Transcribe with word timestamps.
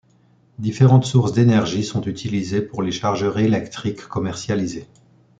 Différentes 0.57 1.05
sources 1.05 1.31
d'énergie 1.33 1.83
sont 1.83 2.01
utilisées 2.05 2.61
pour 2.63 2.81
les 2.81 2.91
chargeurs 2.91 3.37
électriques 3.37 4.07
commercialisés. 4.07 4.87